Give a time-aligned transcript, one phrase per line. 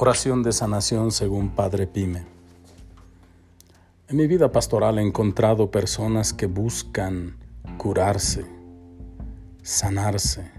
[0.00, 2.24] Oración de sanación según Padre Pime.
[4.06, 7.36] En mi vida pastoral he encontrado personas que buscan
[7.78, 8.46] curarse,
[9.64, 10.52] sanarse,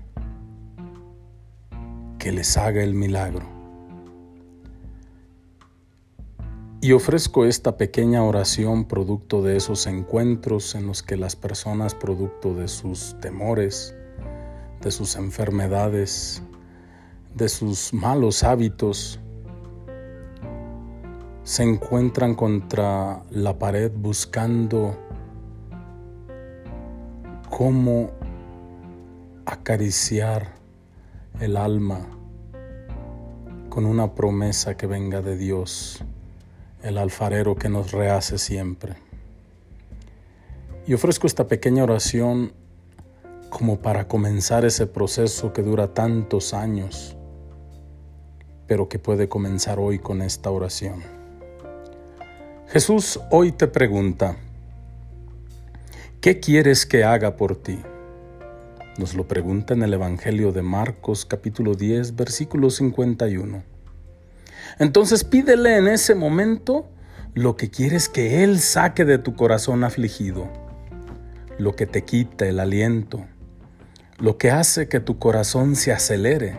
[2.18, 3.48] que les haga el milagro.
[6.82, 12.56] Y ofrezco esta pequeña oración producto de esos encuentros en los que las personas, producto
[12.56, 13.96] de sus temores,
[14.82, 16.44] de sus enfermedades,
[17.36, 19.22] de sus malos hábitos,
[21.50, 24.96] se encuentran contra la pared buscando
[27.50, 28.12] cómo
[29.48, 30.54] acariciar
[31.40, 32.06] el alma
[33.68, 36.04] con una promesa que venga de Dios,
[36.84, 38.98] el alfarero que nos rehace siempre.
[40.86, 42.54] Y ofrezco esta pequeña oración
[43.50, 47.18] como para comenzar ese proceso que dura tantos años,
[48.68, 51.18] pero que puede comenzar hoy con esta oración.
[52.72, 54.38] Jesús hoy te pregunta,
[56.22, 57.80] ¿qué quieres que haga por ti?
[59.00, 63.64] Nos lo pregunta en el Evangelio de Marcos capítulo 10 versículo 51.
[64.78, 66.88] Entonces pídele en ese momento
[67.34, 70.48] lo que quieres que Él saque de tu corazón afligido,
[71.58, 73.26] lo que te quita el aliento,
[74.20, 76.56] lo que hace que tu corazón se acelere,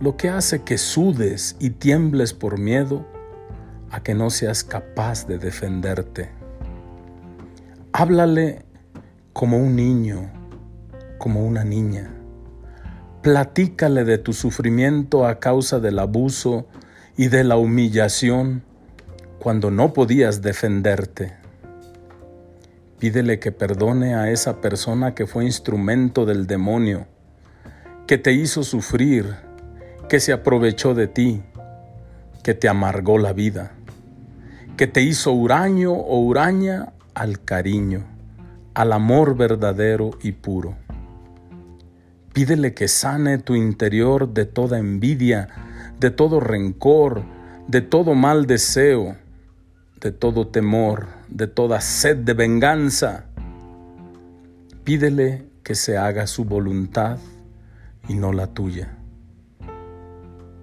[0.00, 3.06] lo que hace que sudes y tiembles por miedo
[3.90, 6.30] a que no seas capaz de defenderte.
[7.92, 8.64] Háblale
[9.32, 10.30] como un niño,
[11.18, 12.14] como una niña.
[13.22, 16.66] Platícale de tu sufrimiento a causa del abuso
[17.16, 18.62] y de la humillación
[19.38, 21.34] cuando no podías defenderte.
[22.98, 27.06] Pídele que perdone a esa persona que fue instrumento del demonio,
[28.06, 29.36] que te hizo sufrir,
[30.08, 31.42] que se aprovechó de ti,
[32.42, 33.77] que te amargó la vida
[34.78, 38.04] que te hizo huraño o huraña al cariño,
[38.74, 40.76] al amor verdadero y puro.
[42.32, 45.48] Pídele que sane tu interior de toda envidia,
[45.98, 47.24] de todo rencor,
[47.66, 49.16] de todo mal deseo,
[50.00, 53.24] de todo temor, de toda sed de venganza.
[54.84, 57.18] Pídele que se haga su voluntad
[58.08, 58.96] y no la tuya.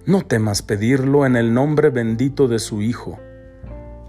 [0.06, 3.20] No temas pedirlo en el nombre bendito de su Hijo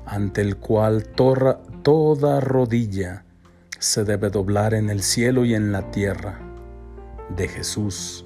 [0.06, 3.24] ante el cual toda rodilla
[3.78, 6.38] se debe doblar en el cielo y en la tierra,
[7.36, 8.24] de Jesús,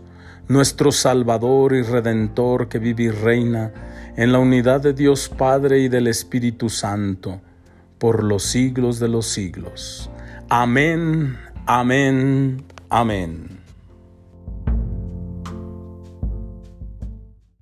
[0.49, 3.73] nuestro Salvador y Redentor que vive y reina
[4.17, 7.41] en la unidad de Dios Padre y del Espíritu Santo,
[7.99, 10.11] por los siglos de los siglos.
[10.49, 13.60] Amén, amén, amén.